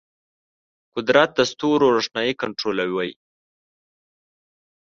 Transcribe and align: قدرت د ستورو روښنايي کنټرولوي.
قدرت 0.95 1.29
د 1.35 1.39
ستورو 1.51 1.85
روښنايي 1.95 2.33
کنټرولوي. 2.41 3.11